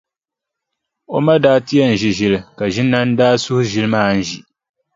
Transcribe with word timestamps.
O 1.15 1.17
ma 1.25 1.35
daa 1.43 1.59
ti 1.65 1.73
yɛn 1.79 1.93
ʒi 2.01 2.09
ʒili 2.17 2.39
ka 2.57 2.65
Ʒinani 2.73 3.13
daa 3.19 3.35
suhi 3.43 3.65
ʒili 3.71 3.87
maa 3.93 4.11
n-ʒi. 4.19 4.37